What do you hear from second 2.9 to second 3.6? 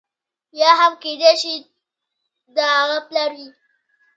پلار وي.